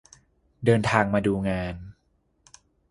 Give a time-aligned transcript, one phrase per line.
[0.65, 1.75] เดินทางมาดูงาน